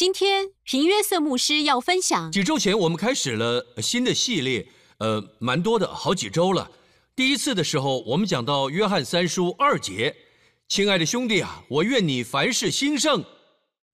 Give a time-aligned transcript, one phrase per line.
[0.00, 2.32] 今天平约瑟牧师要分享。
[2.32, 6.70] 几周前我们开始了新的系列，呃，蛮多的，好几周了。
[7.14, 10.16] 第一次的时候，我们讲到约翰三书二节，
[10.68, 13.22] 亲爱的兄弟啊，我愿你凡事兴盛，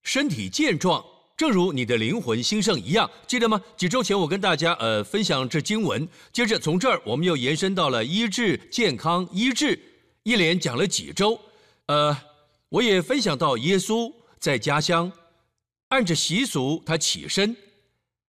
[0.05, 1.05] 身体健壮，
[1.37, 3.61] 正如你的灵魂兴盛一样，记得吗？
[3.77, 9.77] 几周前我跟大家呃分享这经文，接着从这儿我们又延伸到了医治、健康、医治，
[10.23, 11.37] 一连讲了几周，
[11.87, 12.17] 呃，
[12.69, 15.11] 我也分享到耶稣在家乡。
[15.89, 17.57] 按着习俗，他起身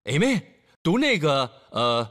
[0.04, 0.40] ，Amen，
[0.80, 2.08] 读那个呃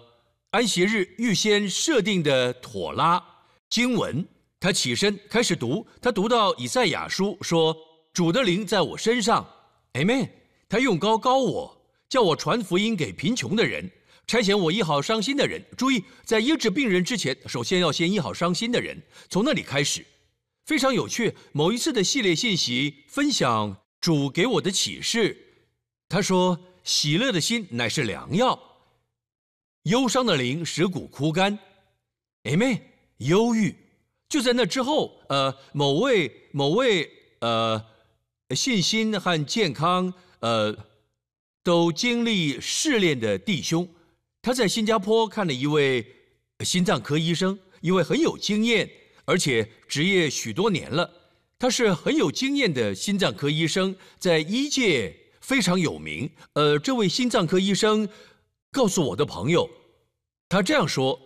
[0.49, 3.23] 安息日预先设定的妥拉
[3.69, 4.27] 经文。
[4.59, 7.73] 他起身开始读，他读到以赛亚书说
[8.11, 9.47] ：“主的灵在我身上
[9.93, 10.27] ，Amen。
[10.67, 13.89] 他用高高我，叫我传福音给贫穷的人，
[14.25, 15.63] 差遣我医好伤心的人。
[15.77, 19.02] 注意，在医治病人之前，首先要先医好伤心的人。
[19.29, 20.05] 从那里开始，
[20.66, 21.33] 非常有趣。
[21.53, 25.37] 某一次的系列信息分享。”主给我的启示，
[26.07, 28.57] 他说：“喜乐的心乃是良药，
[29.83, 31.58] 忧伤的灵使骨枯干。”
[32.44, 32.81] Amen。
[33.17, 33.75] 忧郁
[34.30, 37.83] 就在那之后，呃，某位某位呃，
[38.55, 40.77] 信心和健康呃，
[41.63, 43.89] 都经历试炼的弟兄，
[44.39, 46.05] 他在新加坡看了一位
[46.63, 48.88] 心脏科医生，一位很有经验，
[49.25, 51.16] 而且执业许多年了。
[51.59, 56.30] 他是很有经验的心脏科医生，在医界非常有名。
[56.53, 58.08] 呃，这位心脏科医生
[58.72, 59.67] 告诉我的朋友，
[60.47, 61.19] 他这样说：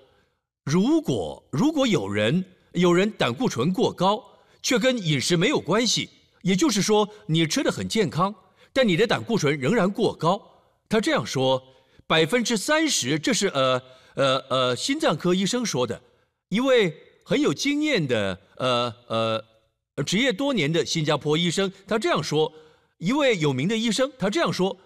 [0.63, 4.23] 如果如果有人有人胆固醇过高，
[4.63, 6.09] 却跟饮食没有关系，
[6.43, 8.33] 也就是说你吃的很健康，
[8.71, 10.41] 但你的胆固醇仍然过高。
[10.87, 11.61] 他这样说：
[12.07, 13.81] 百分之三十，这是呃
[14.15, 16.01] 呃呃心脏科医生说的，
[16.47, 19.50] 一位很有经验的呃呃。
[20.03, 22.51] 职业多年的新加坡医生，他这样说：
[22.97, 24.77] 一位有名的医生，他这样说：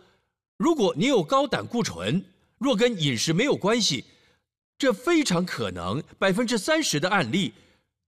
[0.57, 2.23] 如果你有高胆固醇，
[2.57, 4.05] 若跟饮食没有关系，
[4.77, 7.53] 这非常可能百分之三十的案例，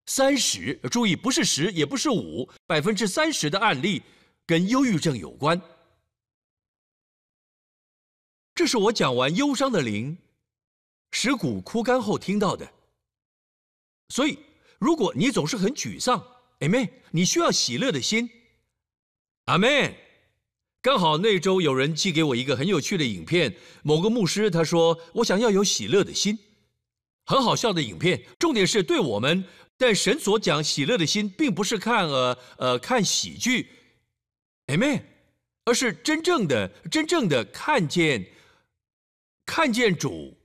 [0.06, 4.02] 三十，注意不是十，也不是五，百分之三十的案例
[4.46, 5.62] 跟忧郁症有关。
[8.56, 10.18] 这是我讲完忧伤的灵，
[11.12, 12.68] 石骨枯干后听到的。
[14.10, 14.40] 所以，
[14.80, 16.26] 如果你总是很沮丧，
[16.60, 16.90] 阿门！
[17.12, 18.30] 你需要喜乐的心，
[19.46, 19.96] 阿门。
[20.82, 26.38] 刚好那周有人寄给我一个很有趣的影片，某个牧师他说：“我想要有喜乐的心。”
[27.26, 29.44] 很好笑的影片，重点是对我们。
[29.78, 33.68] 但神所讲喜乐的心，并不是看呃呃看喜剧
[34.68, 35.04] ，，Amen，，
[35.66, 38.26] 而是真正的真正的看见
[39.46, 40.36] 看见主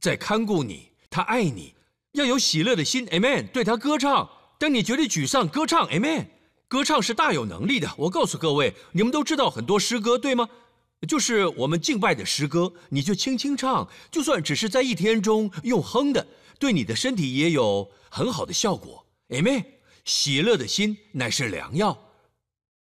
[0.00, 1.74] 在看顾你，他爱你，
[2.12, 4.28] 要有喜乐的心，，Amen，，对他歌唱。
[4.60, 6.26] 当你觉得沮丧，歌唱，Amen。
[6.68, 7.90] 歌唱是大有能力的。
[7.96, 10.46] 我告诉各位，你们都知道很多诗歌，对吗？
[11.08, 16.26] 就是我们敬拜的诗歌，你就轻轻唱，就算只是在一天中用哼的，
[16.58, 19.64] 对你的身体也有很好的效果，Amen。
[20.04, 21.98] 喜乐的心乃是良药，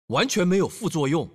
[0.08, 1.30] 完全没有副作用。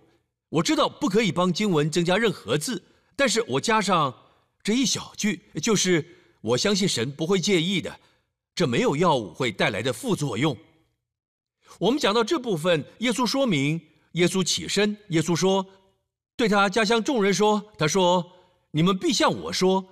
[0.49, 2.83] 我知道不可以帮经文增加任何字，
[3.15, 4.15] 但是我加上
[4.63, 8.01] 这一小句，就是我相信神不会介意的。
[8.61, 10.55] 这没有药物会带来的副作用。
[11.79, 13.81] 我们讲到这部分，耶稣说明，
[14.13, 15.67] 耶稣起身，耶稣说，
[16.37, 18.23] 对他家乡众人说：“他说，
[18.73, 19.83] 你们必向我说，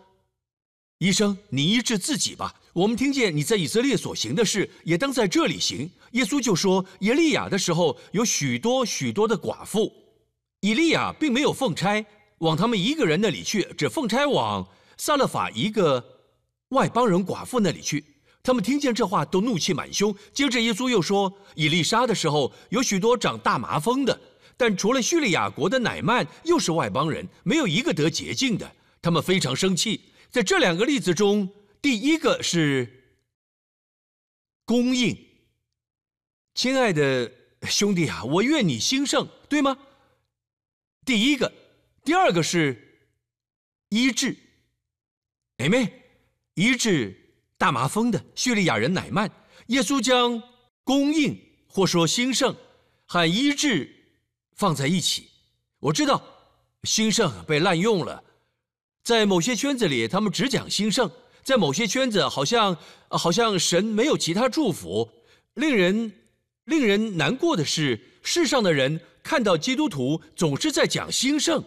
[0.99, 2.55] 医生，你医治自己吧。
[2.75, 9.91] 我们听见你在以色列所行的事，也当在这里行。”耶稣就说：“耶利亚的时候，有许多许多的寡妇，
[10.61, 12.05] 以利亚并没有奉差
[12.41, 14.69] 往他们一个人那里去，只奉差往
[14.99, 16.05] 撒勒法一个
[16.69, 18.05] 外邦人寡妇那里去。”
[18.43, 20.15] 他们听见这话，都怒气满胸。
[20.33, 24.19] 接着，耶稣又说：“以利沙的时候，有许多长大麻风的，
[24.57, 28.75] 但除了叙利亚国的乃曼，又是外邦人，没有一个得洁净的。
[29.03, 30.01] 他们非常生气。
[30.31, 31.49] 在这两个例子中，
[31.83, 33.13] 第一个是
[34.65, 35.15] 供应。
[36.55, 37.31] 亲爱的
[37.65, 39.77] 兄弟啊，我愿你兴盛，对吗？
[41.05, 41.53] 第一个，
[42.03, 42.99] 第二个是
[43.91, 44.35] 医治。
[45.59, 46.03] 妹妹，
[46.55, 47.17] 医治。”
[47.59, 49.29] 大麻风的叙利亚人乃曼，
[49.67, 50.41] 耶稣将
[50.85, 52.55] 供应或说兴盛
[53.05, 53.93] 和医治
[54.55, 55.29] 放在一起。
[55.81, 56.23] 我知道
[56.85, 58.23] 兴盛被滥用了，
[59.03, 61.09] 在某些圈子里，他们只讲兴盛；
[61.43, 62.77] 在某些圈子，好像
[63.09, 65.11] 好像神没有其他祝福。
[65.55, 66.13] 令人
[66.67, 71.65] 令人难过的是，世上的人看到基督徒总是在讲兴盛，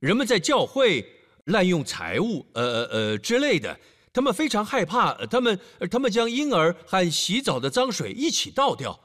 [0.00, 1.06] 人们在教会
[1.44, 3.80] 滥用财物，呃呃呃之类的。
[4.12, 5.58] 他们非常害怕，他们
[5.90, 9.00] 他们将婴儿和洗澡的脏水一起倒掉，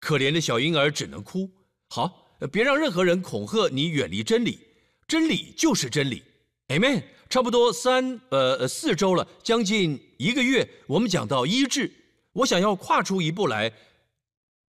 [0.00, 1.50] 可怜的小婴儿只能哭。
[1.88, 4.60] 好，别让任何人恐吓你远离真理，
[5.06, 6.22] 真理就是真理。
[6.68, 7.02] Amen。
[7.30, 11.92] 差不多三呃四周了，将近一个月，我们讲到医治，
[12.32, 13.70] 我想要跨出一步来，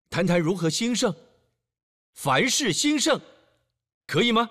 [0.10, 1.14] 谈谈如何兴盛，
[2.14, 3.20] 凡事兴盛，
[4.08, 4.50] 可以吗？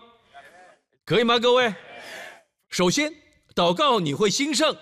[1.06, 1.74] 可以吗，各位？
[2.68, 3.10] 首先，
[3.54, 4.76] 祷告你会兴盛。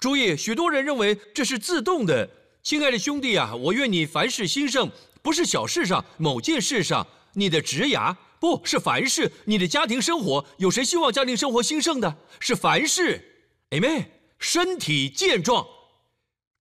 [0.00, 2.28] 注意，许多人认为这是自动的。
[2.62, 12.16] 亲爱的兄弟啊，我愿你凡事兴盛，不是小事上某件事上，你的职涯不是凡事，你的家庭生活，有谁希望家庭生活兴盛的？
[12.38, 13.22] 是凡事
[13.70, 14.06] ，Amen。
[14.38, 15.66] 身体健壮，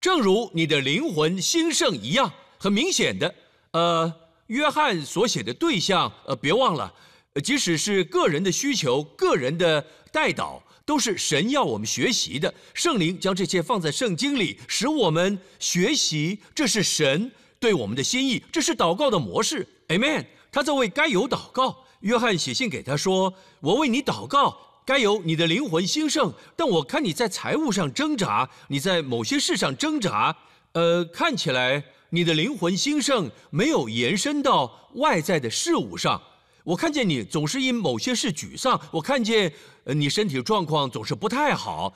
[0.02, 3.34] 正如你的灵魂兴盛一样，很明显的。
[3.72, 4.14] 呃，
[4.48, 6.94] 约翰所写的对象，呃，别忘了，
[7.42, 10.62] 即使是个人的需求，个人的代祷。
[10.90, 16.40] 都是神要我们学习的，圣灵将这些放在圣经里，使我们学习。
[16.56, 19.68] 这是神对我们的心意，这是祷告的模式。
[19.90, 20.26] Amen。
[20.52, 21.86] 他在为该有祷告。
[22.00, 23.32] 约翰写信给他说
[23.62, 26.34] ：“我为你祷告，该有你的灵魂兴盛。
[26.56, 30.36] 但我看你在财务上挣扎，你在某些事上挣扎。
[30.72, 36.20] 呃，看起来你的灵魂兴盛没有延伸到外在的事物上。”
[36.70, 39.52] 我看见你总是因某些事沮丧，我看见，
[39.86, 41.92] 你身体状况总是不太好。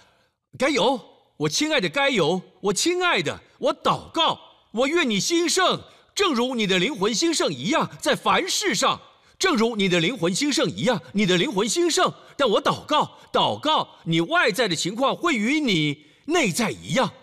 [0.57, 0.99] 该有，
[1.37, 4.39] 我亲爱的该有，我亲爱的，我祷告，
[4.71, 5.79] 我愿你兴盛，
[6.15, 8.99] 正如你的灵魂兴盛一样，在凡事上，
[9.37, 12.11] 正如你的灵魂兴盛一样，你的灵魂兴盛。
[12.35, 17.13] 但我祷告，祷告，你外在的情况会与你内在一样。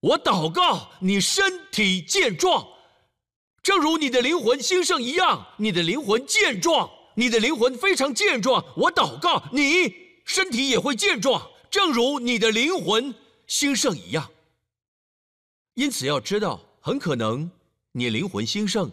[0.00, 2.66] 我祷告，你身体健壮。
[3.62, 8.64] 正如你的灵魂兴盛一样，你的灵魂健壮，你的灵魂非常健壮。
[8.76, 13.14] 我祷告，你身体也会健壮，正如你的灵魂
[13.46, 14.30] 兴盛一样。
[15.74, 17.50] 因此要知道，很可能
[17.92, 18.90] 你灵魂兴盛，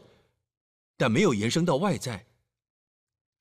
[0.97, 2.25] 但没有延伸到外在；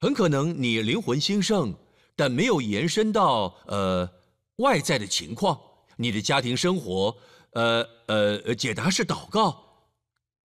[0.01, 1.75] 很可能你灵魂兴盛，
[2.15, 4.09] 但没有延伸到呃
[4.57, 5.61] 外在的情况。
[5.97, 7.17] 你的家庭生活，
[7.51, 9.66] 呃呃，解答是祷告。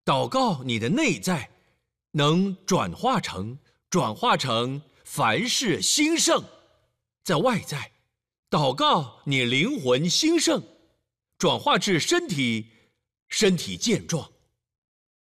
[0.07, 1.49] 祷告，你的内在
[2.11, 3.59] 能转化成
[3.89, 6.41] 转化成凡事兴盛，
[7.25, 7.91] 在外在，
[8.49, 10.63] 祷告你灵魂兴盛，
[11.37, 12.67] 转化至身体
[13.27, 14.31] 身体健壮。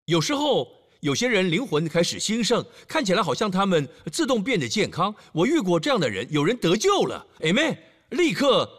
[0.06, 0.66] 有时候
[1.02, 5.14] 有些人灵魂开始兴盛，看起来好像他们自动变得健康。
[5.34, 7.78] 我遇过这样的人，有人得救了，Amen，
[8.12, 8.72] 立刻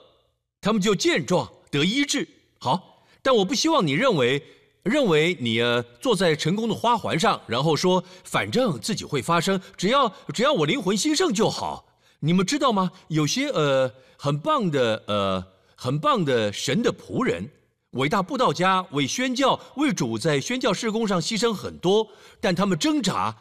[0.62, 2.26] 他们就健壮得医治。
[2.58, 4.42] 好，但我不希望你认为。
[4.82, 11.86] 认为你呃坐在成功的花环上，然后说反正自己会发生，只要只要我灵魂兴盛就好。
[12.20, 12.90] 你们知道吗？
[13.08, 15.44] 有些呃很棒的呃
[15.74, 17.50] 很棒的神的仆人，
[17.92, 22.08] 伟大布道家为宣教为主在宣教事工上牺牲很多，
[22.40, 23.36] 但他们挣扎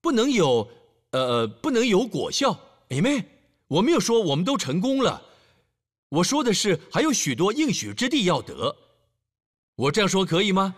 [0.00, 0.68] 不能有
[1.10, 2.58] 呃不能有果效。
[2.90, 3.24] Amen。
[3.66, 5.22] 我没有说我们都成功了，
[6.10, 8.76] 我说的是还有许多应许之地要得。
[9.76, 10.74] 我这样说可以吗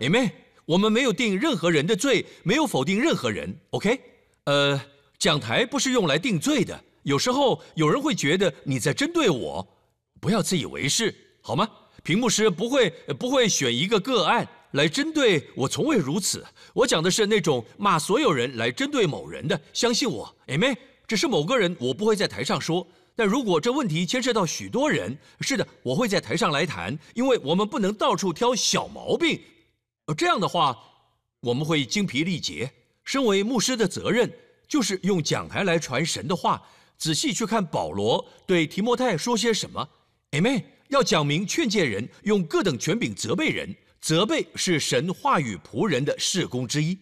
[0.00, 0.30] ？Amen。
[0.64, 3.56] 我们没有定任何人的罪，没有否定任何人。
[3.70, 4.00] OK，
[4.44, 4.80] 呃，
[5.16, 6.78] 讲台不是用来定罪的。
[7.04, 9.64] 有时候有人会觉得你在针对我，
[10.20, 11.68] 不要自以为是，好吗？
[12.02, 16.44] 屏幕师不会不会选一个个案来针对我，从未如此。
[16.74, 19.60] 我讲的是那种骂所有人来针对某人的。
[19.72, 20.76] 相信我，Amen。
[21.06, 22.84] 只是某个人，我不会在台上说。
[23.14, 29.40] 但如果这问题牵涉到许多人，是的，我会在台上来谈，因为我们不能到处挑小毛病。
[30.06, 30.76] 呃，这样的话，
[31.40, 32.72] 我们会精疲力竭。
[33.04, 34.32] 身为牧师的责任，
[34.66, 36.60] 就是用讲台来传神的话，
[36.98, 39.88] 仔细去看保罗对提摩太说些什么。
[40.32, 40.64] Amen。
[40.88, 46.96] 要讲明劝诫人，用各等权柄责备人，责备是神话语仆人的事工之一。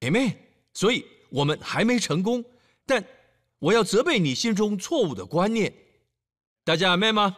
[0.00, 0.34] Amen。
[0.74, 2.44] 所以我们还没成功，
[2.86, 3.04] 但
[3.58, 5.72] 我要责备你心中错误的观念。
[6.64, 7.36] 大家 Amen 吗？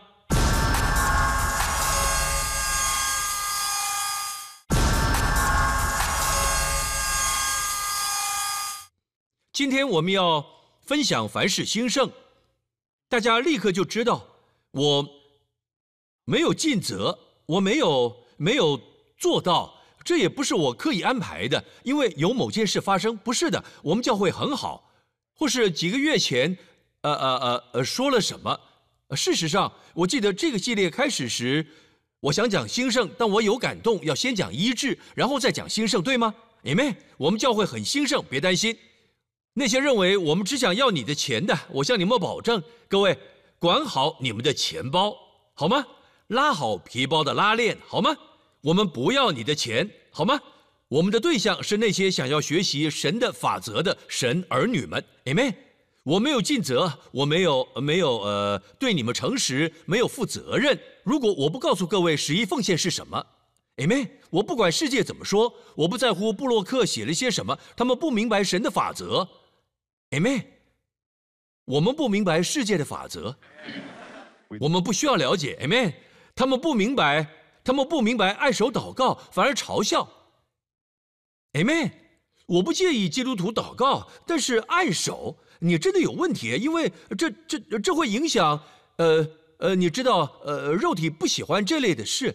[9.61, 10.43] 今天我们要
[10.81, 12.11] 分享凡事兴盛，
[13.11, 14.27] 大家立刻就知道
[14.71, 15.07] 我
[16.25, 18.81] 没有尽责，我没有没有
[19.19, 23.63] 做到，这也不是我刻意安排的，因为有某件事发生，不是的。
[23.83, 24.91] 我们教会很好，
[25.35, 26.57] 或是几个月前，
[27.03, 28.59] 呃呃呃呃说了什么？
[29.15, 31.67] 事实上，我记得这个系列开始时，
[32.21, 36.97] 我想讲兴盛，但我有感动，要先讲医治，然后再讲兴盛，对吗你们。
[37.19, 38.75] 我们教会很兴盛，别担心。
[39.55, 43.19] 那些认为我们只想要你的钱的，我向你们保证，各位
[43.59, 45.17] 管好你们的钱包，
[45.55, 45.85] 好吗？
[46.29, 48.17] 拉好皮包的拉链，好吗？
[48.61, 50.41] 我们不要你的钱，好吗？
[50.89, 55.55] 我们的对象是那些想要学习神的法则的神儿女们，Amen。
[56.03, 60.79] 我没有尽责，我没有没有呃对你们诚实，没有负责任。
[61.03, 63.25] 如果我不告诉各位十一奉献是什么
[63.77, 64.09] ，Amen。
[64.31, 69.29] 我不管世界怎么说，我不在乎布洛克写了些什么，他们不明白神的法则
[70.11, 70.45] ，Amen。
[71.65, 73.37] 我们不明白世界的法则，
[74.61, 75.95] 我们不需要了解，Amen。
[76.35, 77.29] 他们不明白，
[77.63, 80.09] 他们不明白爱手祷告，反而嘲笑。
[81.53, 81.93] Amen，
[82.47, 88.63] 我不介意基督徒祷告，但是按手你真的有问题，因为这这这会影响，
[88.97, 92.35] 呃呃，你知道，呃，肉体不喜欢这类的事，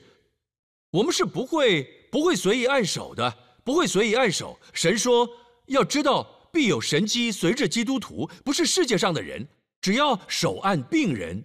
[0.91, 4.59] 我们是不会不会随意按手的，不会随意按手。
[4.73, 5.27] 神说，
[5.67, 9.45] 要知道必有神机随着基督徒，不是世界上的人，
[9.81, 11.43] 只要手按病人，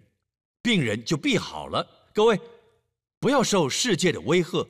[0.63, 1.85] 病人就必好了。
[2.15, 2.41] 各位，
[3.19, 4.65] 不要受世界的威吓。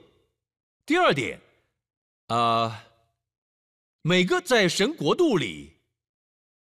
[0.86, 1.38] 第二点，
[2.28, 2.86] 啊。
[4.00, 5.74] 每个在神国度里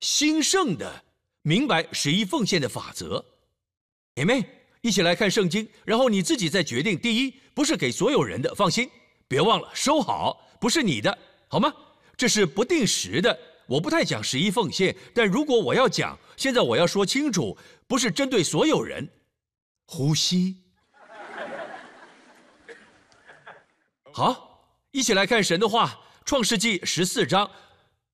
[0.00, 1.04] 兴盛的，
[1.42, 3.24] 明白十一奉献的法则
[4.16, 4.44] ，Amen。
[4.80, 6.98] 一起来看圣经，然后你自己再决定。
[6.98, 8.90] 第一，不是给所有人的，放心，
[9.28, 11.72] 别忘了收好，不是你的，好吗？
[12.16, 13.38] 这是不定时的。
[13.70, 19.08] 我不太讲十一奉献，但如果我要讲，现在我要说清楚，不是针对所有人。
[19.84, 20.56] 呼吸，
[24.12, 26.00] 好，一起来看神的话。
[26.24, 27.48] 创世纪十四章，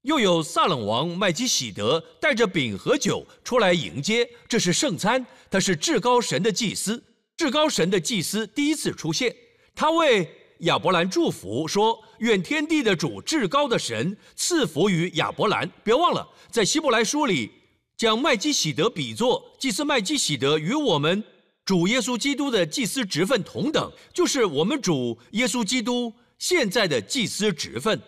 [0.03, 5.25] 又有撒冷王麦基喜德带着饼和酒出来迎接，这是圣餐。
[5.51, 7.03] 他是至高神的祭司，
[7.37, 9.35] 至高神的祭司第一次出现。
[9.75, 17.51] 他为亚伯兰祝福，说：“愿天地的主至高的神赐福于亚伯兰。”别忘了，在希伯来书里
[17.97, 21.23] 将麦基喜德比作祭司麦基喜德与我们
[21.65, 26.13] 主耶稣基督的祭司职分同等，就是我们主耶稣基督。
[26.39, 27.99] 现在的祭司职分，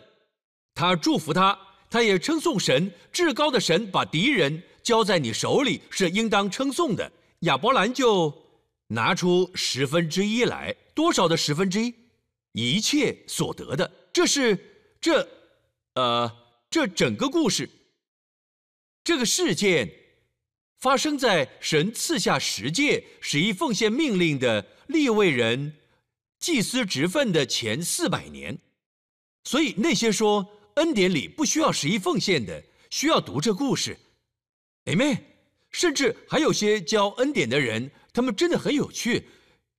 [0.74, 7.10] 他祝福他，他也称颂神，至高的神把敌人交在你手里，是应当称颂的。
[7.40, 8.30] 亚伯兰就
[8.88, 11.94] 拿出十分之一来，多少的十分之一？
[12.58, 14.58] 一切所得的，这是
[15.00, 15.28] 这，
[15.94, 16.30] 呃，
[16.70, 17.68] 这整个故事，
[19.04, 19.90] 这个事件
[20.78, 25.74] 发生在神赐下十诫十一奉献命令的立位人。
[26.40, 28.56] 祭司职分的前四百年，
[29.42, 33.98] 所以那些说恩典里不需要十一奉献的，需要读这故事。
[34.84, 35.18] Amen。
[35.72, 39.28] 甚至还有些教恩典的人，他们真的很有趣。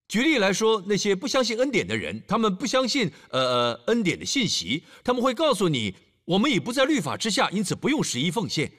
[0.09, 5.93] 举例来说，那些不相信恩典的人，他们不相信呃恩典的信息，他们会告诉你，
[6.25, 8.71] 我们已不在律法之下，因此不用十一奉献。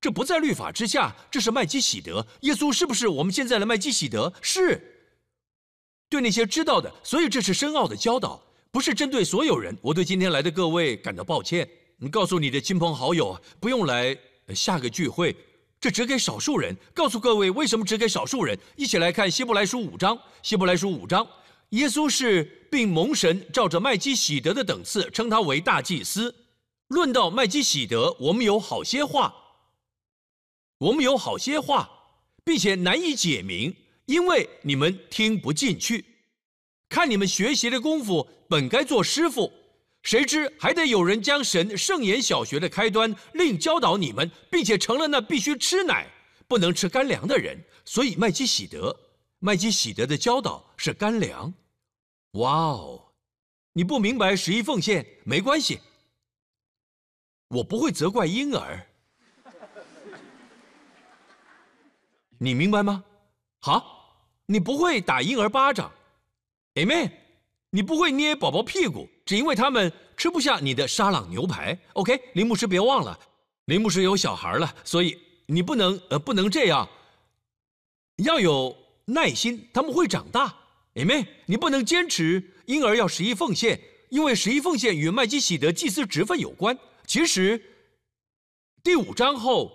[0.00, 2.26] 这不在律法之下，这是麦基喜德。
[2.40, 4.32] 耶稣是不是我们现在的麦基喜德？
[4.40, 4.94] 是。
[6.08, 9.76] 对那些知道的，所以这是深奥的教导，不是针对所有人。
[9.82, 11.68] 我对今天来的各位感到抱歉。
[11.98, 14.16] 你告诉你的亲朋好友，不用来
[14.54, 15.36] 下个聚会，
[15.80, 16.76] 这只给少数人。
[16.92, 18.58] 告诉各位，为什么只给少数人？
[18.76, 20.18] 一起来看希伯来书五章。
[20.42, 21.26] 希伯来书五章，
[21.70, 26.34] 耶稣是并蒙神照着麦基喜德的等次称他为大祭司。
[26.88, 29.34] 论到麦基喜德，我们有好些话，
[30.78, 31.90] 我们有好些话，
[32.44, 33.74] 并且难以解明。
[34.06, 36.02] 因为你们听不进去，
[36.88, 39.52] 看你们学习的功夫本该做师傅，
[40.02, 46.06] 谁知还得有人将神圣言小学的开端另教导你们，并且成了那必须吃奶
[46.46, 47.62] 不能吃干粮的人。
[47.84, 48.98] 所以麦基喜德，
[49.38, 51.52] 麦基喜德的教导是干粮。
[52.32, 53.12] 哇哦，
[53.72, 55.80] 你不明白十一奉献没关系，
[57.48, 58.86] 我不会责怪婴儿，
[62.38, 63.04] 你明白吗？
[63.60, 63.96] 好。
[64.50, 65.92] 你不会打婴儿巴掌
[66.76, 67.12] ，Amen。
[67.70, 71.78] 你不会捏宝宝屁股，只因为他们吃不下你的沙朗牛排。
[71.92, 73.18] OK，林牧师别忘了，
[73.66, 76.88] 林牧师有小孩了，所以你不能呃不能这样。
[78.24, 80.54] 要有耐心，他们会长大
[80.94, 81.26] ，Amen。
[81.46, 86.78] 你不能坚持婴儿要十一奉献，因为十一奉献与麦基喜德祭司职分有关。
[87.06, 87.62] 其实
[88.82, 89.70] 第五章后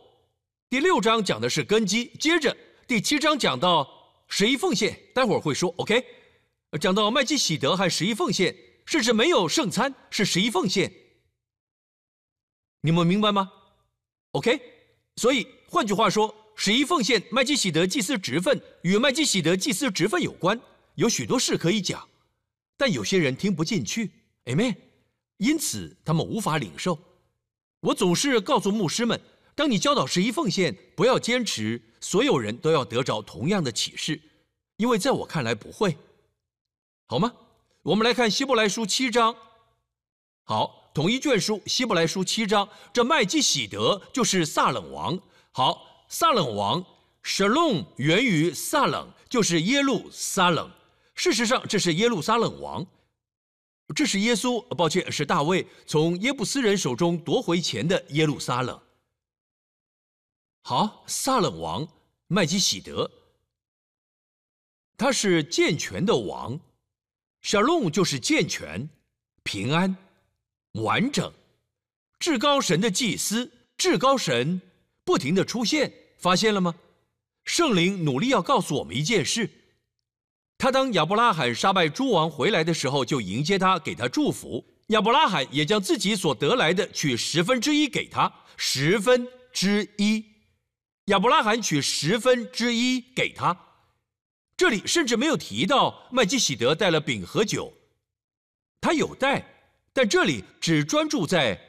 [0.70, 2.56] 第六章讲的是根基，接着
[2.88, 3.88] 第七章讲到。
[4.30, 5.72] 十一奉献，待会儿会说。
[5.78, 6.04] OK，
[6.80, 10.92] 讲到麦基喜德和十一奉献，甚至没有圣餐是十一奉献，
[12.82, 13.51] 你们明白吗
[14.32, 14.60] ？OK，
[15.18, 20.60] 所以换句话说，十一奉献麦基喜德祭司职分与麦基喜德祭司职分有关，
[20.96, 22.08] 有许多事可以讲，
[22.77, 24.12] 但有些人听不进去
[24.46, 24.75] ，Amen，
[25.38, 26.98] 因此他们无法领受。
[27.82, 29.20] 我总是告诉牧师们。
[29.56, 34.20] 当你教导十一奉献，不要坚持所有人都要得着同样的启示，
[34.77, 35.96] 因为在我看来不会，
[37.07, 37.33] 好吗？
[37.83, 39.36] 我们来看希伯来书七章，
[40.45, 45.19] 好，统一卷书希伯来书七章，这麦基喜德就是撒冷王。
[45.51, 46.83] 好，撒冷王
[47.24, 50.72] Shalom 源于撒冷，就是耶路撒冷。
[51.13, 52.88] 事实上，这是耶路撒冷王。
[53.93, 58.79] 这是耶稣，抱歉，是大卫从耶布斯人手中夺回前的耶路撒冷。
[60.62, 61.86] 好，撒冷王
[62.27, 63.12] 麦基喜德，
[64.98, 66.57] 他是健全的王。
[67.44, 68.90] 小龙就是健全、
[69.44, 69.96] 平安、
[70.74, 71.32] 完整。
[72.18, 74.62] 至高神的祭司，至高神
[75.04, 76.74] 不停的出现，发现了吗？
[77.44, 79.50] 圣灵努力要告诉我们一件事。
[80.58, 84.66] 他当亚伯拉罕杀败诸王回来的时候，就迎接他，给他祝福。
[84.88, 90.24] 亚伯拉罕也将自己所得来的取十分之一给他，十分之一。
[91.08, 93.58] 亚伯拉罕取十分之一给他。
[94.55, 97.74] 这里甚至没有提到麦基喜德带了饼和酒，
[98.81, 99.45] 他有带，
[99.91, 101.60] 但这里只专注在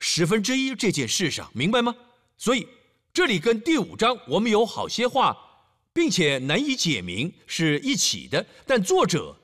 [0.00, 1.94] 十分之一这件事上，明白吗？
[2.36, 2.66] 所以
[3.12, 5.46] 这里跟第五章我们有好些话。
[5.92, 9.36] 并且难以解明是一起的，但作者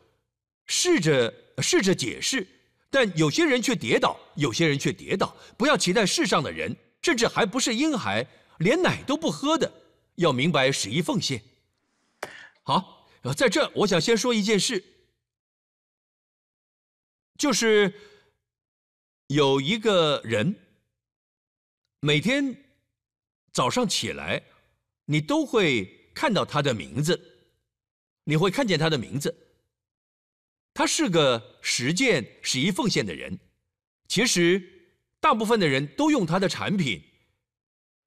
[0.67, 2.47] 试着试着解释，
[2.89, 5.37] 但有些人却跌倒，有些人却跌倒。
[5.57, 8.25] 不要期待世上的人，甚至还不是婴孩，
[8.59, 9.71] 连奶都不喝的，
[10.15, 11.43] 要明白十一奉献。
[12.67, 14.85] 好，在这我想先说一件事，
[17.39, 17.95] 就是
[19.29, 20.55] 有一个人
[22.01, 22.65] 每天
[23.53, 24.43] 早上起来，
[25.07, 25.95] 你都会。
[26.17, 27.37] 看到他的名字，
[28.25, 29.37] 你会看见他的名字。
[30.73, 33.39] 他是个实践十一奉献的人。
[34.09, 34.89] 其实，
[35.21, 37.05] 大部分的人都用他的产品。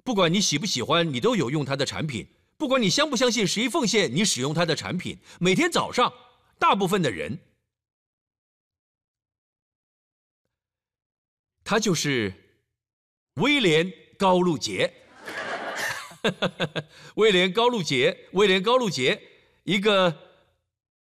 [0.04, 2.28] 不管你喜不喜欢，你都有用他的产品。
[2.60, 5.18] 不管你相不相信十一奉献，你使用他的产品。
[5.40, 6.14] 每天早上，
[6.60, 7.40] 大部分的人，
[11.64, 12.34] 他就是
[13.36, 14.94] 威廉高露洁。
[17.16, 19.22] 威廉高露洁，威廉高露洁，
[19.64, 20.14] 一个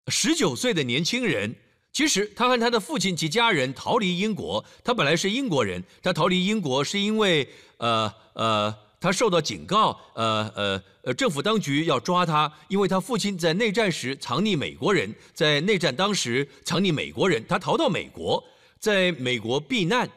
[0.07, 1.55] 十九岁的年轻人。
[1.91, 4.65] 其实他和他的父亲及家人逃离英国。
[4.83, 18.41] 他本来是英国人，他逃离英国是因为呃呃，他受到警告，呃呃呃，政府当局要抓他，因为他父亲在内战时藏匿美国人，在内战当时藏匿美国人，他逃到美国，
[18.79, 20.09] 在美国避难。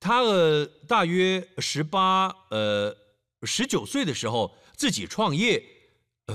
[0.00, 2.96] 他呃大约十八呃。
[3.44, 5.60] 十九岁的时候，自己创业，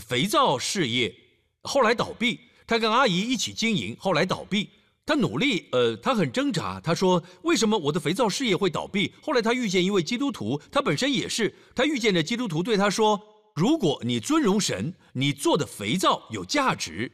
[0.02, 1.16] 肥皂事业，
[1.62, 2.38] 后来倒闭。
[2.66, 4.70] 他跟阿姨一起经营，后来倒闭。
[5.08, 6.80] 他努力，呃，他很挣扎。
[6.82, 11.56] 他说：“为什么我的肥皂事业会倒闭？”后来他遇见一位基督徒，他本身也是。
[11.74, 13.20] 他遇见的基督徒对他说
[13.56, 17.12] ：“如果你尊荣神，你做的肥皂有价值，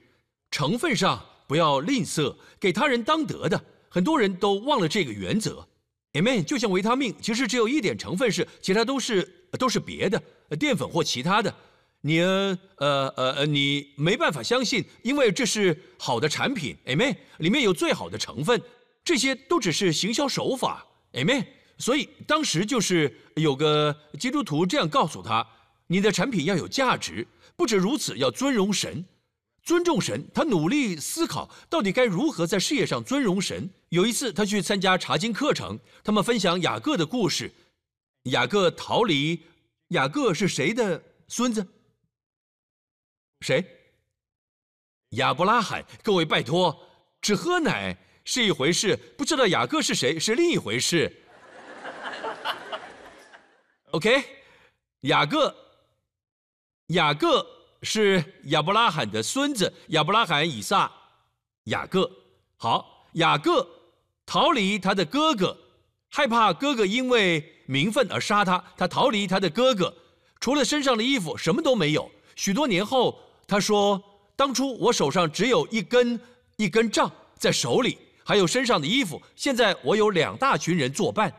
[0.50, 5.66] 成分上不要吝啬，给他人当得的。”很多人都忘了这个原则。
[6.14, 6.44] Amen。
[6.44, 9.40] 就像维他命，其实只有一点成分是，其他都是。
[9.60, 10.20] 都是别的
[10.60, 11.56] 淀粉或其他的，
[12.06, 18.62] 你呃呃呃，你没办法相信，因为这是好的产品，Amen，里面有最好的成分，
[19.06, 21.46] 这些都只是行销手法，Amen。
[21.78, 25.48] 所以当时就是有个基督徒这样告诉他：
[25.88, 29.06] 你的产品要有价值，不止如此，要尊荣神，
[29.64, 30.28] 尊重神。
[30.34, 33.70] 他努力思考到底该如何在事业上尊荣神。
[33.90, 37.50] 有一次他去参加查经课程，他们分享雅各的故事。
[38.24, 39.40] 雅各逃离，
[39.90, 41.66] 雅各是谁的孙子？
[43.44, 43.64] 谁？
[45.10, 45.86] 亚伯拉罕。
[46.02, 46.76] 各位拜托，
[47.22, 51.22] 只喝奶是一回事，不知道雅各是谁是另一回事。
[53.92, 54.24] OK，
[55.02, 55.56] 雅各，
[56.88, 57.46] 雅各
[57.84, 60.92] 是亚伯拉罕的孙子，亚伯拉罕、以撒、
[61.66, 62.10] 雅各。
[62.58, 63.68] 好，雅各
[64.26, 65.56] 逃离他的哥哥。
[66.10, 69.94] 害怕哥哥因为名分而杀他，他逃离他的哥哥，
[70.40, 72.10] 除了身上的衣服什么都没有。
[72.36, 73.20] 许多年后，
[73.54, 74.04] 他说
[74.36, 76.20] ：“当初我手上只有一根
[76.56, 79.22] 一根杖在手里，还有身上的衣服。
[79.36, 81.32] 现在我有两大群人作伴。”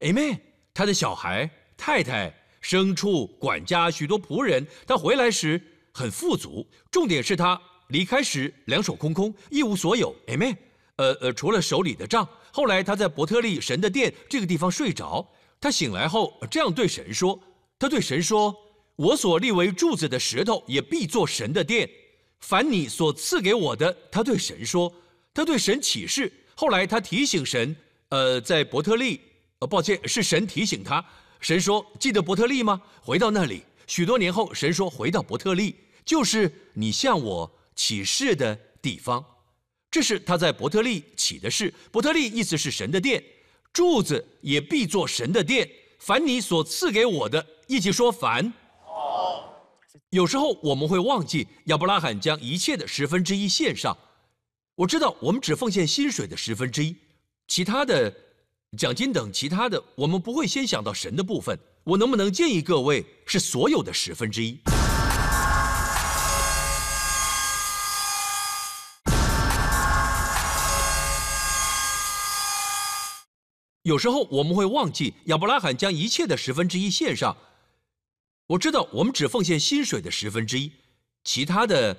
[0.00, 0.38] Amen。
[0.74, 2.30] 他的小孩、太太、
[2.62, 5.58] 牲畜、管家、许多仆人，他回来时
[5.90, 6.68] 很富足。
[6.90, 10.14] 重点是他离开时两手空空，一无所有。
[10.26, 10.54] Amen。
[10.96, 12.28] 呃呃，除了手里的杖。
[12.52, 15.26] 后来他在伯特利神的殿这个地方睡着，
[15.58, 17.40] 他醒来后这样对神说
[17.80, 18.54] ：“他对神说，
[18.96, 21.88] 我所立为柱子的石头也必做神的殿。
[22.40, 24.92] 凡你所赐给我的，他对神说，
[25.32, 26.32] 他对神起誓。
[26.54, 27.74] 后来他提醒神，
[28.10, 29.20] 呃，在伯特利，
[29.58, 31.04] 呃，抱歉，是神提醒他。
[31.40, 32.80] 神说，记得伯特利吗？
[33.00, 33.62] 回到那里。
[33.86, 39.24] 许多年后，神说，回到伯特利，就是你向我起誓的地方。”
[39.90, 41.72] 这是他在伯特利起的誓。
[41.90, 43.22] 伯特利意思是神的殿。
[43.72, 45.68] 柱子也必做神的殿。
[45.98, 48.52] 凡你所赐给我的，一起说凡。
[50.14, 53.98] 有时候我们会忘记亚伯拉罕将一切的十分之一献上。
[54.76, 56.94] 我知道我们只奉献薪水的十分之一，
[57.48, 58.14] 其他的
[58.78, 61.58] 奖金等其他的，我们不会先想到神的部分。
[61.82, 64.56] 我能不能建议各位是所有的十分之一？
[73.82, 77.36] 有时候我们会忘记亚伯拉罕将一切的十分之一献上。
[78.46, 80.70] 我知道我们只奉献薪水的十分之一，
[81.24, 81.96] 其他的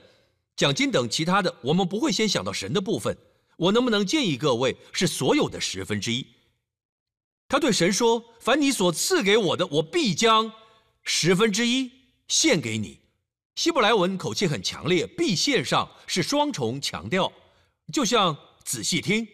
[0.56, 3.18] 奖金等其他的，我们不会先想到神的部分。
[3.58, 6.26] 我能不能建议各位是所有的十分之一？
[7.48, 10.52] 他对神说：“凡你所赐给我的，我必将
[11.04, 11.92] 十分之一
[12.28, 13.00] 献给你。”
[13.56, 17.32] 希伯来文口气很强烈，“必献上”是双重强调，
[17.94, 19.28] 就像仔细听，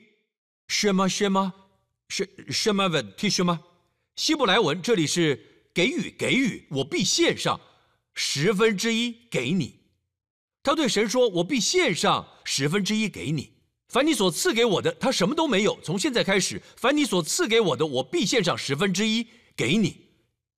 [0.67, 1.53] 什么什么。
[2.09, 3.29] 是什么问题？
[3.29, 3.57] 什么？
[4.17, 7.59] 希伯来文这里是给予，给予，我必献上
[8.13, 9.79] 十分之一给你。
[10.63, 13.51] 他对神说：“我必献上十分之一给你。
[13.89, 15.79] 凡你所赐给我的，他什么都没有。
[15.81, 20.09] 从现在开始，凡你所赐给我的，我必献上十分之一给你。”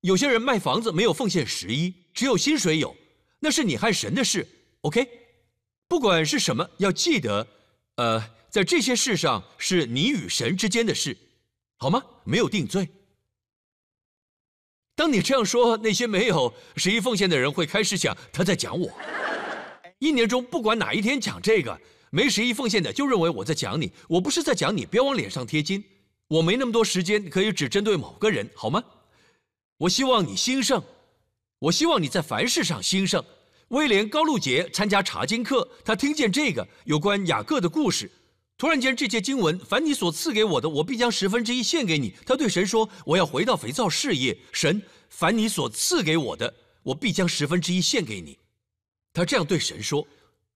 [0.01, 2.93] 有些人卖房子没有奉献十一，只有薪水有，
[3.39, 4.45] 那是你和神的事。
[4.81, 5.07] OK，
[5.87, 7.47] 不管是什么，要记得，
[7.95, 11.17] 呃，在这些事上是你与神之间的事。
[11.77, 12.03] 好吗？
[12.25, 12.89] 没有定罪。
[14.95, 18.89] 当你这样说，那些没有十一奉献的人会开始想他在讲我。
[19.97, 21.75] 一年中不管哪一天讲这个，
[22.11, 23.91] 没十一奉献的就认为我在讲你。
[24.07, 25.83] 我不是在讲你，别往脸上贴金。
[26.27, 28.83] 我没那么多时间可以只针对某个人，好吗？
[29.77, 30.81] 我希望你兴盛，
[31.57, 33.23] 我希望你在凡事上兴盛。
[33.69, 38.11] 威廉高露洁参加查经课，他听见这个有关雅各的故事。
[38.57, 48.37] 突然间，这些经文：“凡你所赐给我的，我必将十分之一献给你。”他对神说：“我要回到肥皂事业。”神，凡你所赐给我的，我必将十分之一献给你。
[49.11, 50.07] 他这样对神说。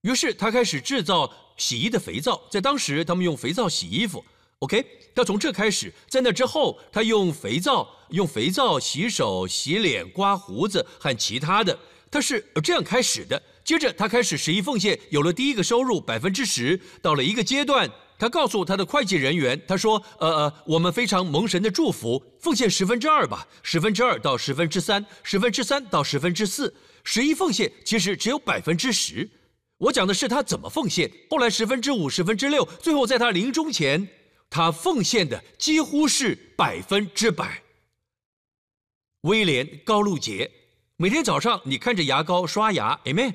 [0.01, 4.23] 于是他开始制造洗衣的肥皂，在当时他们用肥皂洗衣服。
[4.59, 11.77] OK，他从这开始，在那之后，他用肥皂用肥皂洗手、洗脸、刮胡子和其他的。
[12.09, 13.41] 他是这样开始的。
[13.67, 16.79] 接着，他开始十一奉献，有了第一个收入百分之十。
[17.01, 26.73] 到了一个阶段，他告诉他的会计人员，他说：“呃呃，我们非常蒙神的祝福，奉献十分之二吧，十分之二到十分之三，十分之三到十分之四。
[27.03, 29.29] 十一奉献其实只有百分之十。
[29.79, 31.11] 我讲的是他怎么奉献。
[31.29, 34.07] 后来十分之五、十分之六，最后在他临终前，
[34.49, 37.61] 他奉献的几乎是百分之百。”
[39.27, 40.49] 威廉高露洁，
[40.95, 43.33] 每天早上你看着牙膏刷牙，Amen。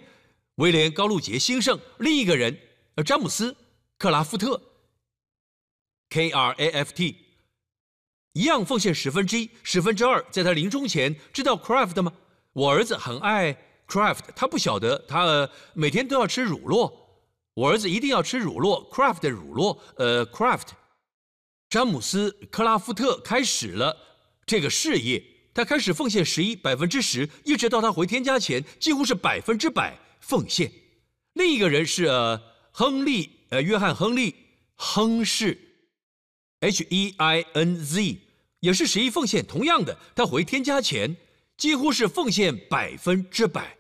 [0.63, 2.57] 威廉·高露洁兴盛，另一个人，
[2.95, 3.51] 呃，詹姆斯·
[3.99, 4.63] 克拉夫特
[6.09, 7.17] （K-R-A-F-T）
[8.35, 12.13] 一样奉献十分之一、十分之二，在他临终前，知道 Craft 吗？
[12.53, 13.53] 我儿子很爱
[13.89, 16.93] Craft，他不晓得他呃每天都要吃乳酪。
[17.55, 20.69] 我儿子一定要吃乳酪，Craft 的乳酪，呃，Craft，。
[21.71, 23.97] 詹姆斯·克拉夫特开始了
[24.47, 29.99] 这个事业，他开始奉献十一百分之十，一直到他回天家前，几乎是百分之百。
[30.23, 30.73] 奉献，
[31.35, 34.35] 另一个人是呃亨利呃约翰亨利
[34.77, 35.59] 亨氏
[36.61, 38.19] ，H E I N Z，
[38.61, 39.45] 也是十一奉献。
[39.45, 41.17] 同样的，他回天家前
[41.59, 43.77] 几乎是奉献百分之百，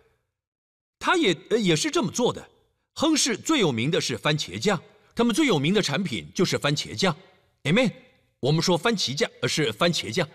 [0.98, 2.50] 他也呃也是这么做的。
[2.94, 4.82] 亨氏最有名的是番茄酱，
[5.14, 7.16] 他们最有名的产品就是番茄酱。
[7.62, 7.92] Amen。
[8.40, 10.28] 我们说番茄酱而是番茄酱。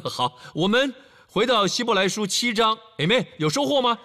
[0.04, 0.94] 好，我们。
[1.28, 3.98] 回到希伯来书七章，Amen，有收获吗？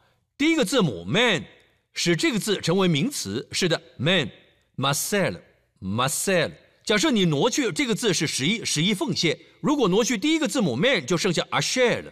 [0.43, 1.45] 第一个字母 man
[1.93, 3.47] 使这个字成为名词。
[3.53, 6.51] 是的，man，Marcel，Marcel。
[6.83, 9.39] 假设你挪去这个字是十一，十一奉献。
[9.61, 12.11] 如果挪去第一个字母 man，就剩下 Asher 了。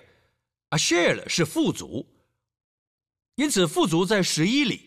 [0.70, 2.08] Asher 是富足，
[3.36, 4.80] 因此富足在十一里。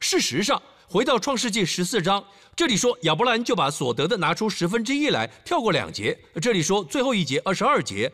[0.00, 6.18] 事实上，回到创世纪十四章，这里说亚伯兰就把所得的拿出十分之一来，跳过两节。
[6.42, 8.12] 这里说最后一节二十二节，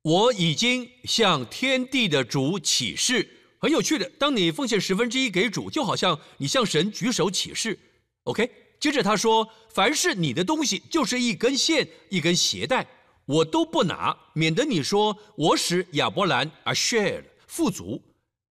[0.00, 3.28] 我已经向天地的主起誓。
[3.62, 7.78] 很有趣的，当你奉献十分之一给主，就好像你向神举手起誓。
[8.24, 12.84] OK，接着他说：“凡是你的东西，就是一根线、一根鞋带。
[13.24, 18.02] 我都不拿，免得你说我使亚伯兰 a share 富足。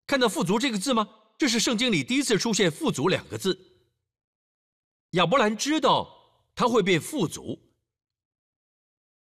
[0.08, 1.06] 看到“富足”这个字吗？
[1.38, 3.60] 这是圣经里第一次出现“富足”两个字。
[5.12, 6.08] 亚伯兰知道
[6.56, 7.60] 他会变富足，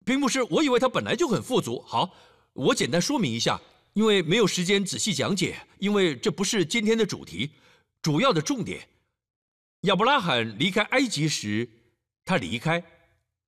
[0.05, 1.81] 并不是我以为他本来就很富足。
[1.81, 2.15] 好，
[2.53, 3.59] 我简单说明一下，
[3.93, 7.51] 因为没有时间仔细讲解，因为这不是今天的主题，
[8.01, 8.88] 主要的重点。
[9.82, 11.69] 亚伯拉罕离开埃及时，
[12.25, 12.84] 他离开，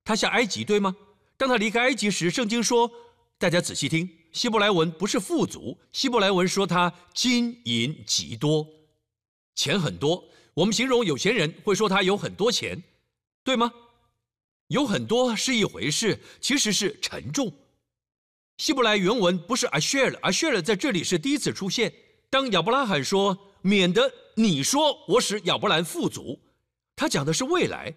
[0.04, 0.96] 他下埃及，对吗？
[1.38, 2.92] 当他离开埃及时，圣经说，
[3.38, 8.68] 大家仔细听，希伯来文不是富足，希伯来文说他金银极多，
[9.56, 10.24] 钱很多。
[10.54, 12.84] 我们形容有钱人会说他有很多钱，
[13.44, 13.74] 对吗？
[14.68, 17.54] 有很多是一回事，其实是沉重。
[18.58, 21.94] 希伯来原文不是 a s h a r e a s h a r 在这里是第一次出现。
[22.30, 26.40] 当亚伯拉罕说“免得你说我使亚伯兰富足”，
[26.96, 27.94] 他讲的是未来，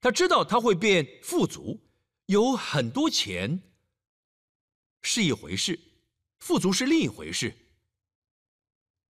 [0.00, 1.80] 他知道他会变富足。
[2.26, 3.60] 有很多钱
[5.02, 5.78] 是一回事，
[6.38, 7.54] 富足是另一回事。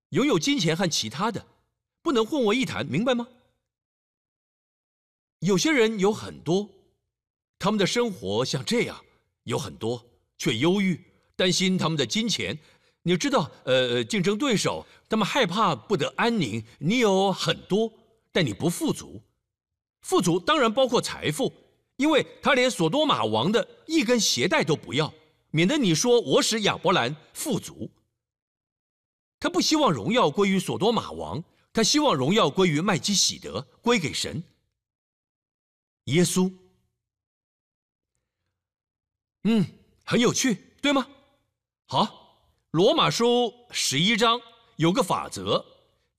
[0.09, 1.45] 拥有金钱和其他的
[2.01, 3.27] 不能混为一谈，明白吗？
[5.39, 6.69] 有些人有很多，
[7.57, 9.03] 他们的生活像这样，
[9.43, 10.10] 有很多
[10.41, 10.99] 却忧郁，
[11.35, 12.57] 担心他们的金钱。
[13.03, 16.65] 你知道，呃，竞争对手他们害怕不得安宁。
[16.79, 17.93] 你有很多，
[18.31, 19.21] 但你不富足。
[20.01, 21.53] 富足当然包括财富。
[21.97, 25.13] 因为他连索多玛王的一根鞋带都不要，
[25.51, 27.91] 免得你说我使亚伯兰富足。
[29.39, 34.43] 他不希望荣耀归于索多玛王，他希望荣耀归于麦基喜德，归给神。
[36.05, 36.51] 耶稣，
[39.43, 39.63] 嗯，
[40.11, 41.07] 很有趣，对吗？
[41.87, 44.41] 好，罗马书十一章
[44.75, 45.63] 有个法则，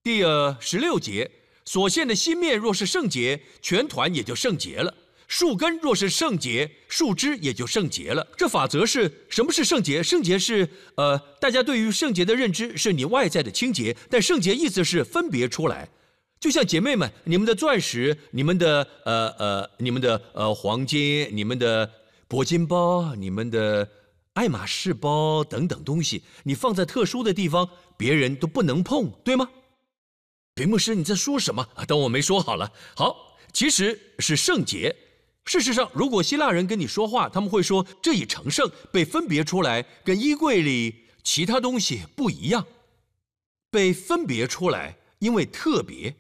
[0.03, 1.31] 第呃十六节，
[1.67, 4.95] 所现的心面若是圣洁，全团也就圣洁了。
[5.29, 8.27] 树根若是圣洁，树枝也就圣洁了。
[8.35, 10.03] 这法则是什么是圣洁？
[10.03, 15.87] 圣洁是呃，大家对于圣洁的认知是你外在的清洁，但圣洁意思是分别出来。
[16.41, 21.89] 就像姐妹们，你们的钻石、你们的呃呃、你们的呃黄金、你们的
[22.33, 23.87] 铂金包、你们的
[24.33, 27.69] 爱马仕包等等东西，你放在特殊的地方，
[27.99, 29.51] 别人都不能碰，对吗？
[30.55, 31.69] 屏幕师，你在说什么？
[31.87, 32.73] 当我没说好了。
[32.97, 34.97] 好，其实是圣洁。
[35.45, 42.67] 事实上，如果希腊人跟你说话，他们会说这已成圣，被分别出来，跟衣柜里其他东西不一样，
[43.71, 46.17] 被分别出来，因为特别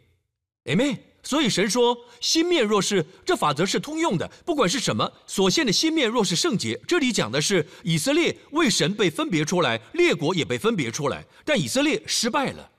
[0.66, 0.98] ，Amen。
[1.22, 12.70] 所以神说，心面若是这法则是通用的，不管是什么所献的心面若是圣洁，这里讲的是以色列为神被分别出来，列国也被分别出来，但以色列失败了。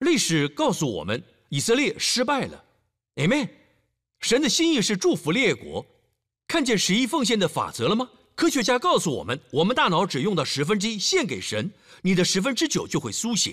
[0.00, 2.64] 历史告诉我们，以色列失败了
[3.16, 3.48] ，Amen。
[4.20, 5.84] 神的心意是祝福列国，
[6.46, 8.08] 看见十一奉献的法则了吗？
[8.36, 11.68] 科学家告诉我们，我们大脑只用到十分之一献给神，
[12.02, 13.52] 你的十分之九就会苏醒。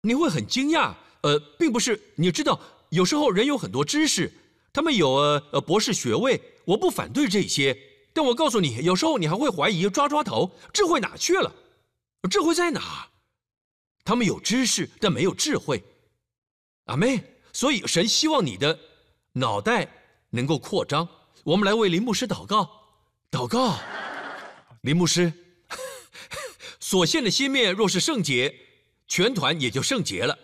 [0.00, 2.58] 你会很惊讶，呃，并不是你知道，
[2.92, 4.30] 有时候人有很多知识，
[4.70, 7.76] 他们有呃博士学位，我不反对这些，
[8.12, 11.50] 但我告诉你，有时候你还会怀疑，抓抓头，智慧哪去了？
[12.30, 13.08] 智慧在哪？
[14.04, 15.82] 他们有知识，但没有智慧。
[16.84, 17.24] 阿妹，
[17.54, 18.78] 所以神希望你的。
[19.34, 19.88] 脑袋
[20.28, 21.08] 能够扩张，
[21.42, 22.68] 我们来为林牧师祷告。
[23.30, 23.78] 祷告，
[24.82, 25.32] 林牧师，
[26.78, 28.54] 所献的心面若是圣洁，
[29.08, 30.38] 全团也就圣洁了。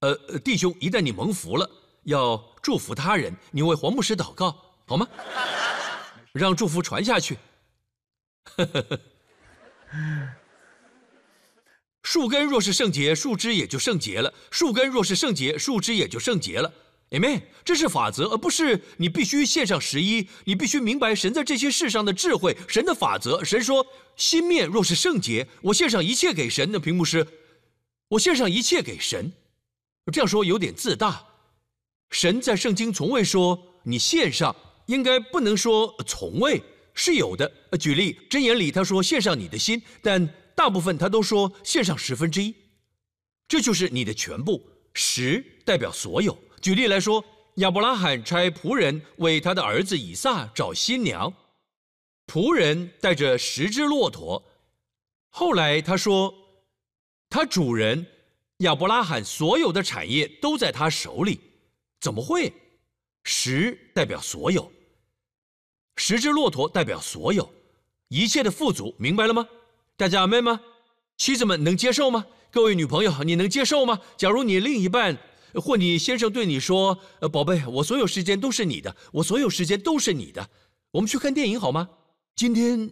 [0.00, 1.70] 呃，弟兄，一旦你蒙福了，
[2.04, 5.08] 要祝福他人，你为黄牧师祷告好吗？
[6.32, 7.38] 让祝福传下去。
[12.02, 16.72] 树根若是圣洁，树枝也就圣洁了；树根若是圣洁，树枝也就圣洁了。
[17.10, 20.28] Amen，这是法则，而不是你必须献上十一。
[20.44, 23.44] 你必须明白神在这些事上的智慧，神的法则。
[23.44, 23.86] 神说
[24.16, 27.26] ：“心面若是圣洁，我献上一切给神。”的屏幕是，
[28.08, 29.32] 我献上一切给神。
[30.10, 31.22] 这样说有点自大。
[32.12, 34.54] 神在圣经从未说你献上，
[34.86, 37.50] 应该不能说从未是有的。
[37.80, 42.54] 举例，箴言里他说献上你的心，但大部分他都说献上十分之一，
[43.48, 44.62] 这就是你的全部。
[44.92, 46.36] 十代表所有。
[46.60, 47.24] 举例来说，
[47.56, 51.32] 亚伯拉罕差仆人为他的儿子以撒找新娘，
[52.26, 54.44] 仆人带着十只骆驼。
[55.30, 56.32] 后来他说，
[57.30, 58.06] 他主人
[58.58, 61.40] 亚伯拉罕所有的产业都在他手里，
[62.02, 62.52] 怎么会？
[63.22, 64.70] 十代表所有，
[65.96, 67.48] 十只骆驼代表所有，
[68.08, 69.48] 一切的富足，明白了吗？
[69.96, 70.60] 大家明白吗？
[71.16, 72.26] 妻子们能接受吗？
[72.50, 74.00] 各位女朋友，你能接受吗？
[74.16, 75.16] 假如你另一半。
[75.54, 80.48] 或你先生对你说：“呃，宝贝，我所有时间都是你的，我所有时间都是你的。
[80.92, 81.90] 我们去看电影好吗？
[82.34, 82.90] 今天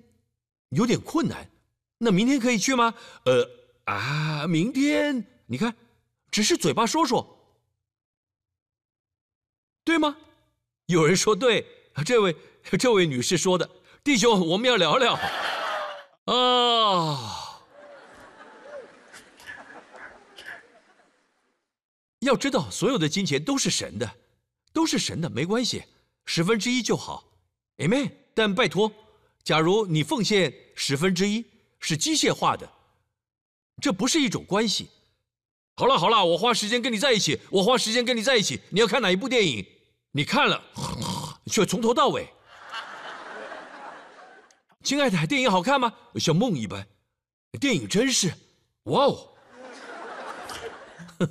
[0.68, 1.50] 有点困难。
[1.96, 2.92] 那明天可以去吗？
[3.24, 3.48] 呃
[3.84, 5.74] 啊，明天你看，
[6.30, 7.39] 只是嘴巴说说，
[9.84, 10.16] 对吗？
[10.86, 11.66] 有人说对，
[12.04, 12.36] 这位
[12.78, 13.68] 这位女士说的，
[14.02, 15.18] 弟兄，我们要聊聊
[16.24, 17.46] 啊。
[22.20, 24.10] 要知道，所有的金钱都是神的，
[24.72, 25.82] 都是神的，没关系，
[26.26, 27.24] 十分之一就好
[27.78, 28.10] ，amen。
[28.34, 28.92] 但拜托，
[29.42, 31.44] 假如你奉献十分之一
[31.78, 32.70] 是机械化的，
[33.80, 34.90] 这不是一种关系。
[35.80, 38.60] 好了好了，我花时间跟你在一起，我花时间跟你在一起。
[38.68, 39.64] 你要看哪一部电影？
[40.10, 40.62] 你看了，
[41.50, 42.28] 却从头到尾。
[44.82, 45.90] 亲爱的，电影好看吗？
[46.16, 46.86] 像梦一般。
[47.58, 48.30] 电影真是，
[48.82, 49.28] 哇哦！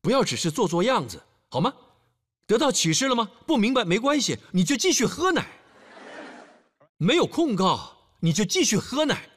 [0.00, 1.72] 不要只是做做样子，好吗？
[2.44, 3.30] 得到启示了吗？
[3.46, 5.46] 不明白没关系，你就继续喝奶。
[6.96, 9.28] 没有控告，你就继续喝奶。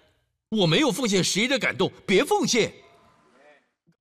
[0.49, 2.73] 我没有奉献十一的感动，别奉献。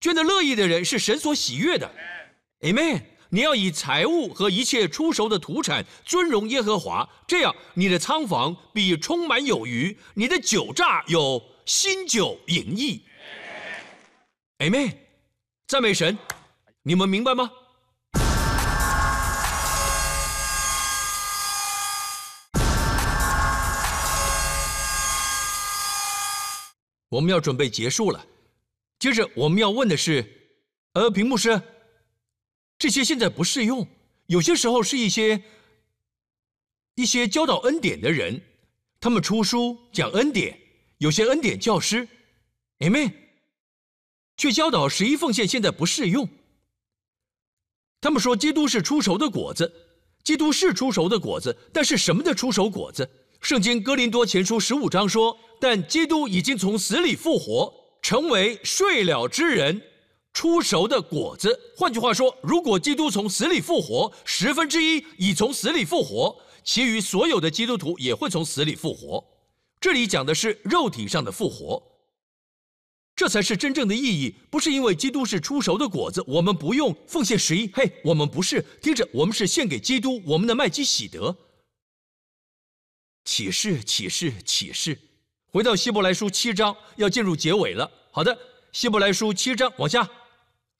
[0.04, 1.90] 捐的乐意的人是神所喜悦的。
[2.60, 3.00] Amen。
[3.30, 13.02] 你要以财物和一切出熟的土产尊荣耶和华，这样你的仓房必充满有余，你的酒榨有新酒盈溢。
[14.58, 14.94] Amen。
[15.66, 16.18] 赞美神，
[16.82, 17.50] 你们明白吗？
[27.08, 28.22] 我们要准备结束了，
[29.04, 30.24] 接着我们要问的是，
[30.94, 31.60] 呃，屏幕师，
[32.78, 33.86] 这些现在不适用，
[34.28, 35.44] 有些时候是一些
[36.94, 38.40] 一些教导恩典的人，
[38.98, 40.58] 他们出书讲恩典，
[40.96, 42.08] 有些恩典教师
[42.78, 43.12] ，Amen。
[44.38, 46.26] 却教导十一奉献现在不适用。
[48.00, 49.70] 他们说基督是出熟的果子，
[50.22, 53.06] 基督是出熟的果子，但是什么的出熟果子？
[53.42, 59.80] 圣经哥林多前书十五章说：“但基督已经从死里复活，成为睡了之人
[60.34, 69.24] 出熟的果子。”换句话说，如果基督从死里复活，十分之一已从死里复活，其余所有的基督徒也会从死里复活。
[69.80, 71.82] 这里讲的是肉体上的复活。
[73.16, 77.70] 这才是真正的意义，不是因为基督是出熟的果子，我们不用奉献十一。
[77.72, 81.34] 嘿，我们不是，听着，我们是献给基督，我们的麦基喜德。
[83.24, 84.98] 启示，启示，启示。
[85.54, 87.88] 回到希伯来书七章，要进入结尾了。
[88.10, 88.36] 好的，
[88.72, 90.10] 希伯来书七章往下，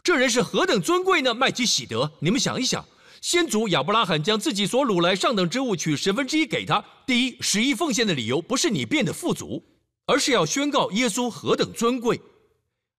[0.02, 1.32] 这人是何等尊贵呢？
[1.32, 2.84] 麦基喜德，你们想一想，
[3.20, 6.84] 先祖亚伯拉罕将自己所掳来上等之物取十分之一给他。
[7.06, 9.62] 第一，十一奉献的理由不是你变得富足。
[10.06, 12.20] 而是要宣告耶稣何等尊贵，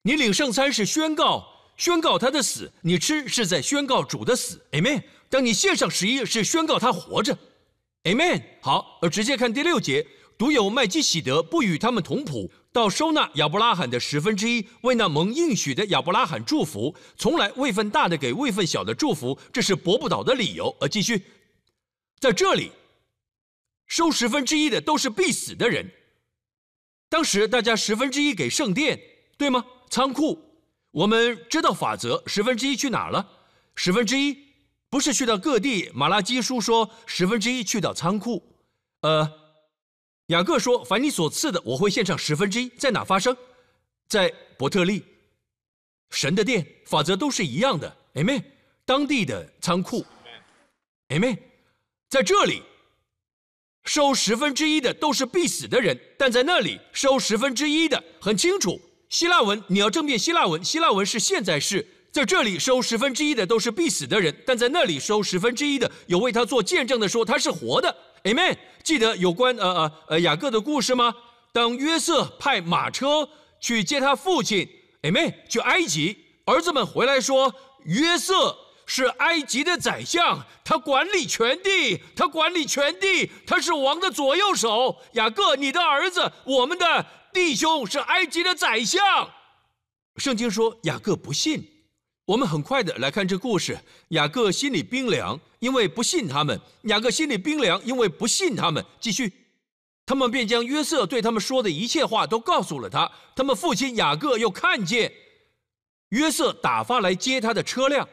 [0.04, 5.04] 你领圣餐是宣告宣告他的死，你吃是在宣告主的死，amen。
[5.30, 7.38] 当你献上十一，是宣告他活着
[8.06, 8.42] ，amen。
[8.62, 20.76] 好，而直接看第六节，独有麦基喜德不与他们同谱，到收纳亚伯拉罕的十分之一，为那蒙应许的亚伯拉罕祝福，从来位份大的给位份小的祝福，这是驳不倒的理由。
[20.82, 21.24] 而继续，
[22.20, 22.72] 在这里
[23.88, 25.90] 收十分之一的都是必死的人。
[27.08, 29.00] 当时大家十分之一给圣殿，
[29.38, 29.66] 对吗？
[29.90, 30.38] 仓库，
[30.92, 33.26] 我们知道法则，十分之一去哪了？
[33.76, 34.36] 十分之一
[34.90, 35.90] 不是去到各地。
[35.94, 38.44] 马拉基书说十分之一去到仓库。
[39.02, 39.32] 呃，
[40.28, 42.70] 雅各说凡你所赐的，我会献上十分之一。
[42.78, 43.36] 在哪发生？
[44.08, 45.04] 在伯特利，
[46.10, 46.66] 神的殿。
[46.86, 47.96] 法则都是一样的。
[48.16, 48.44] Amen。
[48.86, 50.06] 当地的仓库。
[51.10, 51.38] Amen。
[52.10, 52.64] 在这里。
[53.84, 58.82] 收十分之一的都是必死的人，但在那里收十分之一的很清楚。
[59.10, 61.88] 希腊文你要正变希腊文，希腊文是现在式。
[62.12, 67.96] 在这里收十分之一的都是必死的人，但在那里收十分之一的有为他做见证的说他是活的。
[68.26, 68.58] Amen。
[68.84, 71.16] 记得有关呃呃呃雅各的故事吗？
[71.52, 73.28] 当约瑟派马车
[73.60, 74.70] 去接他父亲
[75.02, 78.58] ，Amen，去埃及，儿子们回来说约瑟。
[78.88, 84.98] 是埃及的宰相，他管理全地，他管理全地，他是王的左右手。
[85.14, 87.04] 雅各，你的儿子，我们的
[87.34, 89.02] 弟兄是埃及的宰相。
[90.18, 91.75] 圣经说雅各不信，
[92.26, 93.78] 我们很快的来看这故事。
[94.10, 96.60] 雅各心里冰凉，因为不信他们。
[96.84, 98.84] 雅各心里冰凉，因为不信他们。
[99.00, 99.32] 继续，
[100.06, 103.12] 他们便将约瑟对他们说的一切话都告诉了他。
[103.36, 105.14] 他们父亲雅各又看见
[106.10, 108.10] 约瑟打发来接他的车辆。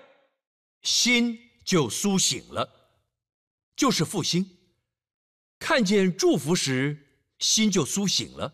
[0.82, 2.68] 心就苏醒了，
[3.76, 4.58] 就是复兴。
[5.58, 7.06] 看见祝福时，
[7.38, 8.52] 心就苏醒了。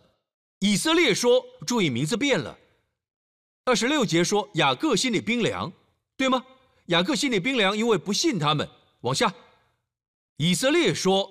[0.61, 2.59] 以色列说：“注意名字变了。”
[3.69, 5.71] 二十六节说：“雅各心里冰凉，
[6.17, 6.43] 对吗？”
[6.89, 8.67] 雅各心里冰凉，因为不信他们。
[9.03, 9.31] 往下，
[10.39, 11.31] 以色列说：“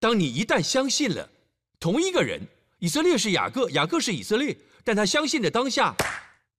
[0.00, 1.30] 当你一旦相信了
[1.78, 2.44] 同一个人，
[2.80, 5.94] 以色列是雅各，雅各是以色列，但他相信的当下，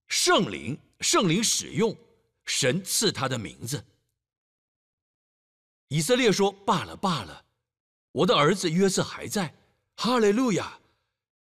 [0.08, 1.94] 圣灵，圣灵使用
[2.46, 3.84] 神赐他的名字。
[5.88, 7.44] 以色列说：“罢了，罢了，
[8.12, 9.54] 我的儿子约瑟还在。”
[9.96, 10.78] 哈利路亚。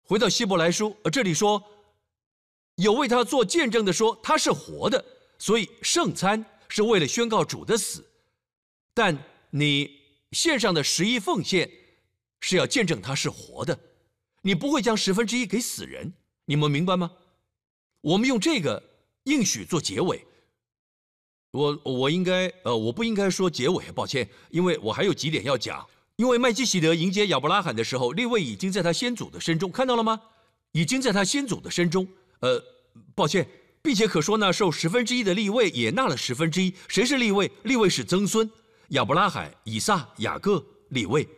[0.05, 1.61] 回到希伯来书，呃，这里说
[2.79, 5.05] 有为他做见证的说他是活的，
[5.37, 8.05] 所以圣餐是为了宣告主的死。
[8.95, 9.17] 但
[9.51, 9.99] 你
[10.31, 11.69] 献上的十一奉献
[12.41, 13.77] 是要见证他是活的，
[14.43, 16.13] 你不会将十分之一给死人，
[16.45, 17.11] 你们明白吗？
[18.01, 18.81] 我们用这个
[19.25, 20.25] 应许做结尾。
[21.51, 25.85] 我我应该呃，我不应该说结尾，抱歉，因为我还有几点要讲。
[26.15, 30.21] 因为麦基喜德迎接亚伯拉罕的时候，利位已经在他先祖的身中，看到了吗？
[30.73, 32.07] 已经在他先祖的身中。
[32.41, 32.63] 呃，
[33.15, 33.47] 抱歉，
[33.83, 36.75] 并且可说呢，受十分之一的利位也纳了十分之一。
[36.89, 37.51] 谁是利位？
[37.65, 38.49] 利位是曾孙，
[38.89, 41.29] 亚伯拉罕、以撒、雅各、利位。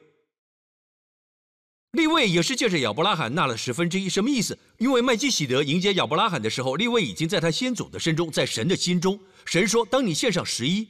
[1.92, 4.56] 利位也是借着亚伯拉罕纳了十分之一，什么意思？
[4.78, 9.18] 因为麦基喜德迎接亚伯拉罕的时候，利位已经在他先祖的身中，在神的心中。
[9.44, 10.86] 神说：“当你献上十一，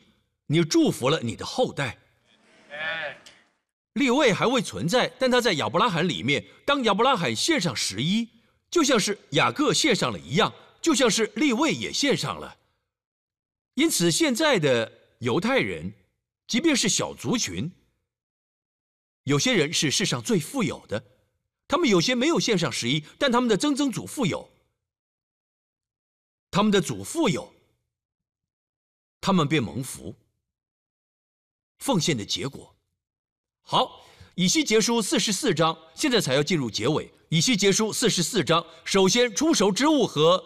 [0.46, 1.96] 你祝福了你的后代。”
[3.94, 6.44] 立位还未存在，但他在亚伯拉罕里面。
[6.66, 8.28] 当亚伯拉罕献上十一，
[8.70, 12.56] 就像是雅各献上了一样，就像是立位也献上了。
[13.74, 15.92] 因此，现在的犹太人，
[16.46, 17.70] 即便是小族群，
[19.24, 21.02] 有些人是世上最富有的，
[21.66, 24.48] 他们有些没有献上十一，但他们的曾曾祖父有，
[26.50, 27.52] 他们的祖父有，
[29.20, 30.14] 他们便蒙福。
[31.78, 32.76] 奉献的结果。
[33.62, 34.04] 好，
[34.34, 37.10] 以西结书四十四章，现在才要进入结尾。
[37.30, 40.44] 以西结书四十四章，首先出熟之物和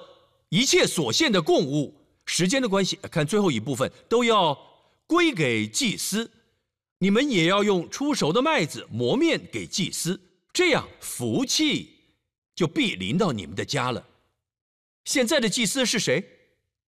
[0.50, 4.54] 一切所献的供物，时间的关系，看最后一部分都要
[5.06, 6.30] 归给祭司。
[6.98, 10.20] 你们也要用出熟的麦子磨面给祭司，
[10.52, 11.90] 这样福气
[12.54, 14.06] 就必临到你们的家了。
[15.06, 16.22] 现在的祭司是谁？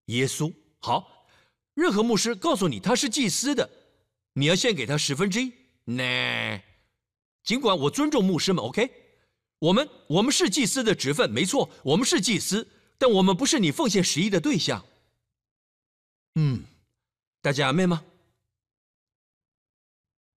[0.07, 0.53] 耶稣。
[0.80, 1.26] 好，
[1.72, 3.68] 任何牧师告诉你他是祭司的，
[4.34, 5.51] 你要献给他十分之一。
[5.84, 6.62] 那，
[7.42, 8.90] 尽管我尊重牧师们，OK，
[9.59, 14.84] 我们我们是祭司的职分，没错，我们是祭司，但我们不是你奉献十一的对象。
[16.34, 16.62] 嗯，
[17.40, 18.04] 大家明白吗？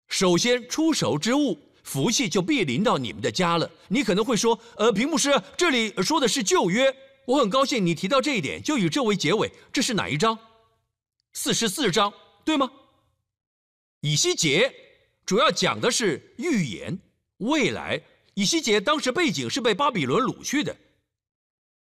[0.07, 3.71] 首先出手之物，福气就必临到你们的家了。
[3.89, 6.95] 你可能会说，呃，屏幕师，这里说的是旧约，
[7.27, 9.53] 我很高兴你提到这一点，就以这为结尾。
[9.73, 10.39] 这是哪一章？
[11.33, 12.13] 四十四章，
[12.45, 12.71] 对吗？
[14.01, 14.73] 以西结。
[15.27, 16.99] 主要讲的是预言
[17.39, 18.01] 未来。
[18.39, 20.77] 以西结当时背景是被巴比伦掳去的，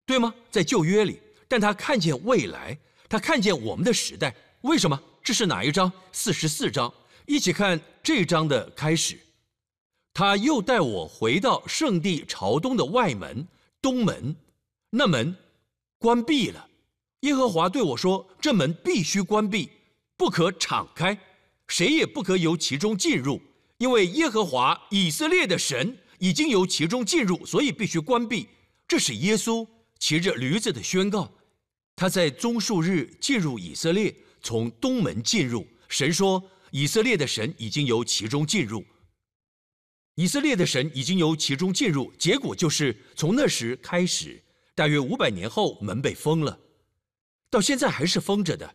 [0.06, 0.36] 对吗？
[0.52, 2.78] 在旧约里，但他看见未来，
[3.08, 4.36] 他看见我们的时代。
[4.64, 5.02] 为什么？
[5.24, 5.90] 这是哪一章？
[6.12, 6.94] 四十四章。
[7.28, 9.18] 一起看这章的开始。
[10.14, 13.48] 他又带我回到圣地朝东的外门，
[13.82, 14.36] 东门，
[14.90, 15.34] 那门
[15.98, 16.68] 关闭了。
[17.22, 19.70] 耶和华对我说：“这门必须关闭，
[20.18, 21.18] 不可敞开。”
[21.70, 23.42] 谁也不可由其中进入，
[23.78, 28.48] 因为耶和华以色列的神已经由其中进入，所以必须关闭。
[28.88, 29.68] 这是耶稣
[30.00, 31.30] 骑着驴子的宣告。
[31.98, 35.68] 他在棕树日进入以色列，从东门进入。
[35.90, 38.86] 神说：“以色列的神已经由其中进入。”
[40.16, 44.42] 以色列的神已经由其中进入，结果就是从那时开始，
[44.74, 46.58] 大约五百年后，门被封了，
[47.50, 48.74] 到现在还是封着的，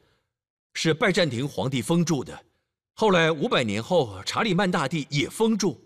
[0.74, 2.44] 是拜占庭皇帝封住的。
[2.92, 5.80] 后来五百年后，查理曼大帝也封住。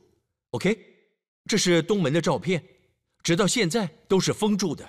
[0.51, 0.92] OK，
[1.47, 2.63] 这是东门的照片，
[3.23, 4.89] 直到现在都是封住的。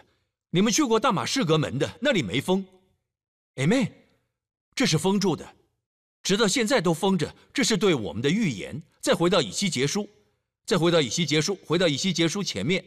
[0.52, 2.66] 你们去过大马士革门的，那里没封。
[3.56, 3.92] ，a 妹
[4.76, 5.48] 这是封住的，
[6.22, 7.34] 直到现在都封着。
[7.54, 8.82] 这是对我们的预言。
[9.02, 10.08] 再回到以西结书，
[10.66, 12.86] 再回到以西结书，回到以西结书前面。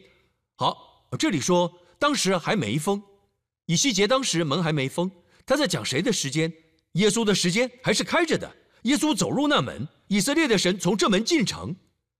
[0.55, 3.03] 好，这里说当时还没封，
[3.65, 5.11] 以西结当时门还没封。
[5.45, 6.51] 他在讲谁的时间？
[6.93, 8.51] 耶稣的时间还是开着的。
[8.83, 11.75] 耶稣走入那门，以色列的神从这门进城，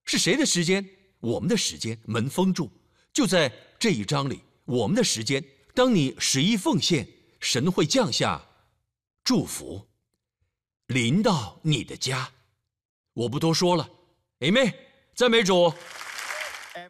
[0.06, 0.88] 是谁的时间？
[1.20, 2.70] 我们的时间，门封住，
[3.12, 4.42] 就在这一章里。
[4.66, 5.44] 我们的时间，
[5.74, 7.08] 当你十一奉献，
[7.40, 8.46] 神会降下
[9.24, 9.88] 祝福，
[10.88, 12.32] 临到你的家。
[13.14, 13.90] 我不多说了
[14.40, 14.74] ，A 妹
[15.16, 15.74] 赞美主，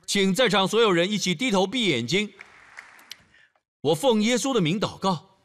[0.06, 2.34] 请在场所有人一起低头闭眼睛。
[3.82, 5.38] 我奉耶稣的名祷告，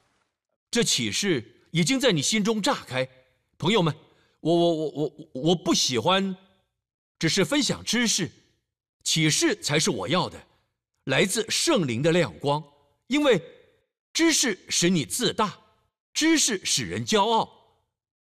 [0.71, 3.09] 这启示已经在你心中炸开，
[3.59, 3.95] 朋友们。
[4.41, 6.37] 我我我我我不喜欢，
[7.21, 8.29] 只是分享知识，
[9.03, 10.41] 启示才是我要的，
[11.05, 12.63] 来自圣灵的亮光。
[13.09, 13.43] 因为
[14.13, 15.59] 知识使你自大，
[16.15, 17.51] 知识使人骄傲。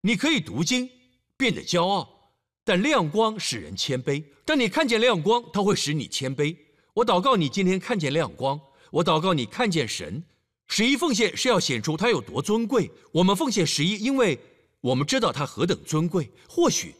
[0.02, 0.88] 你可以读经
[1.36, 2.32] 变得骄傲，
[2.64, 4.22] 但亮光使人谦卑。
[4.44, 6.56] 当你看见亮光，它会使你谦卑。
[6.94, 8.60] 我祷告你今天看见亮光，
[8.90, 10.22] 我祷告你看见神。
[10.68, 12.90] 十一奉献是要显出他有多尊贵。
[13.12, 14.38] 我们奉献十一，因为
[14.80, 16.30] 我们知道他何等尊贵。
[16.48, 16.94] 或许，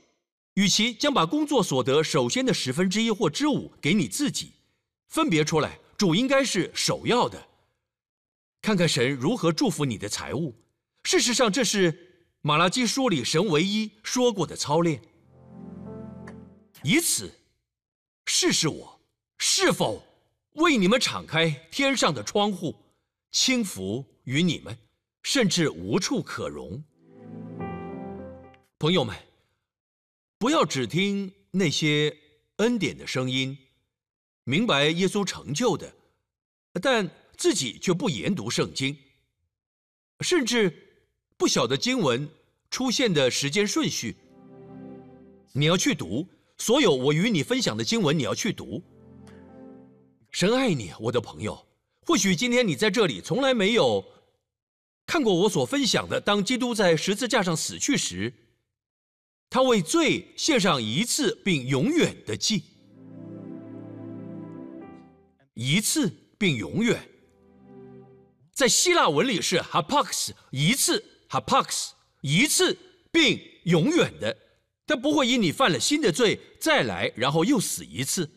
[0.56, 4.52] 与其将把工作所得首先的十分之一或之五给你自己，
[5.08, 7.46] 分别出来，主应该是首要的。
[8.62, 10.54] 看看神如何祝福你的财物。
[11.04, 15.00] 事实上，这是马拉基书里神唯一说过的操练。
[16.82, 17.30] 以此
[18.24, 18.98] 试试我
[19.36, 20.02] 是否
[20.54, 22.74] 为你们敞开天上的窗户，
[23.30, 24.74] 轻浮于你们，
[25.22, 26.82] 甚至无处可容。
[28.78, 29.14] 朋友们，
[30.38, 32.16] 不要只听那些
[32.56, 33.56] 恩典的声音，
[34.44, 35.92] 明白耶稣成就的，
[36.82, 38.96] 但自己却不研读圣经，
[40.20, 40.72] 甚至
[41.36, 42.28] 不晓得经文
[42.70, 44.16] 出现的时间顺序。
[45.52, 46.26] 你要去读。
[46.58, 48.82] 所有我与你分享的经文，你要去读。
[50.30, 51.66] 神爱你，我的朋友。
[52.00, 54.02] 或许今天你在这里从来没有
[55.06, 56.18] 看过我所分享的。
[56.18, 58.32] 当基督在十字架上死去时，
[59.48, 62.62] 他为罪献上一次并永远的祭，
[65.54, 67.00] 一次并永远。
[68.52, 71.90] 在希腊文里是 hapax，一次 hapax，
[72.22, 72.76] 一次
[73.12, 74.36] 并永远的。
[74.86, 78.30] 他不会因你犯了新的罪再来，然后又死一次，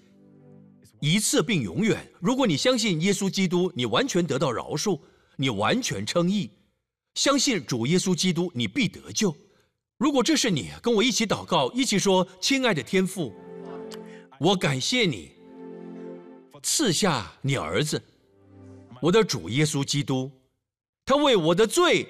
[1.00, 2.12] 一次并永远。
[2.20, 5.00] 如果你相信耶稣基督，你完全得到饶恕，
[5.38, 6.52] 你完全称义。
[7.16, 9.36] 相信主耶稣基督，你必得救。
[10.00, 13.34] 如果这是你，跟我一起祷告，一起说：“亲爱的天父，
[14.40, 15.34] 我感谢你
[16.64, 18.02] 赐下你儿子，
[19.02, 20.32] 我的主耶稣基督，
[21.04, 22.08] 他为我的罪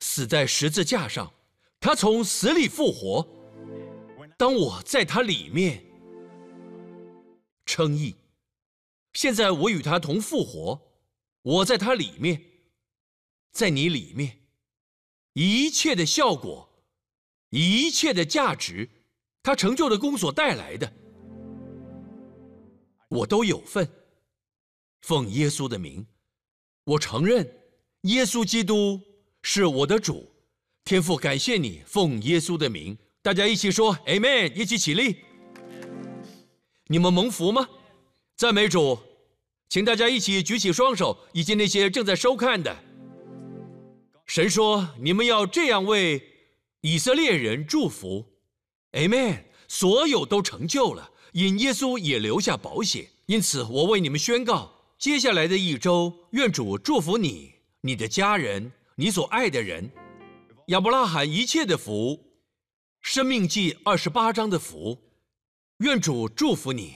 [0.00, 1.32] 死在十字架上，
[1.78, 3.26] 他从死里复活。”
[4.36, 5.84] 当我在他里面
[7.64, 8.16] 称义，
[9.12, 10.80] 现在我与他同复活，
[11.42, 12.42] 我在他里面，
[13.52, 14.40] 在你里面，
[15.34, 16.67] 一切的效果，
[17.50, 18.88] 一切的价值，
[19.42, 20.92] 他成就的功所带来的，
[23.08, 23.88] 我都有份。
[25.02, 26.04] 奉耶稣的名，
[26.84, 27.48] 我承认
[28.02, 29.00] 耶稣基督
[29.42, 30.28] 是我的主，
[30.84, 32.98] 天父，感谢你，奉耶稣的名。
[33.22, 35.16] 大家一起说 Amen，一起起立。
[36.88, 37.68] 你们蒙福吗？
[38.36, 38.98] 赞美主，
[39.68, 42.76] 请大家一起举起双手，以及那些正在收看的。
[44.26, 46.22] 神说：“你们要这样为
[46.80, 48.24] 以色列人祝福。
[48.92, 53.08] ”Amen，所有都成就了，因耶稣也留下保险。
[53.26, 57.52] 因此，我为你们宣告：接下来的一周，愿主祝福你、
[57.82, 59.90] 你的家人、你所爱的人。
[60.68, 62.24] 亚伯拉罕一切的福。
[63.00, 64.98] 生命记二十八章的福，
[65.78, 66.94] 愿主祝福你，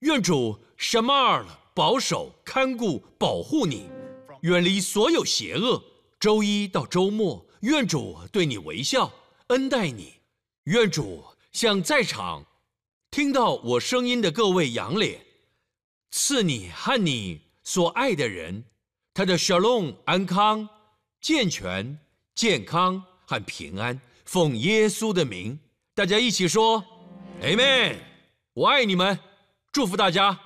[0.00, 3.88] 愿主什么保守看顾保护你，
[4.42, 5.82] 远离所有邪恶。
[6.18, 9.12] 周一到周末，愿主对你微笑
[9.52, 10.14] 恩待你，
[10.64, 11.22] 愿主
[11.52, 12.42] 向在场
[13.10, 15.20] 听到我声音的各位仰脸，
[16.10, 18.64] 赐你和你所爱的人
[19.12, 20.66] 他的 shalom 安康、
[21.20, 21.98] 健全、
[22.34, 24.00] 健康和平安。
[24.24, 25.60] 奉耶稣的名，
[25.94, 26.82] 大家一起说
[27.42, 27.98] ，Amen！
[28.54, 29.18] 我爱你们，
[29.70, 30.40] 祝福大家。